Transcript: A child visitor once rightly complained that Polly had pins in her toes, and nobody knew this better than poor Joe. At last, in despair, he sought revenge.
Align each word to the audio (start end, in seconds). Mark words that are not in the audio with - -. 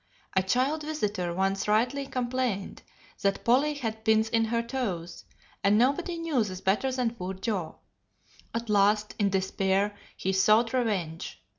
A 0.35 0.41
child 0.41 0.81
visitor 0.81 1.31
once 1.31 1.67
rightly 1.67 2.07
complained 2.07 2.81
that 3.21 3.45
Polly 3.45 3.75
had 3.75 4.03
pins 4.03 4.29
in 4.29 4.45
her 4.45 4.63
toes, 4.63 5.25
and 5.63 5.77
nobody 5.77 6.17
knew 6.17 6.43
this 6.43 6.59
better 6.59 6.91
than 6.91 7.13
poor 7.13 7.35
Joe. 7.35 7.77
At 8.51 8.67
last, 8.67 9.13
in 9.19 9.29
despair, 9.29 9.95
he 10.17 10.33
sought 10.33 10.73
revenge. 10.73 11.39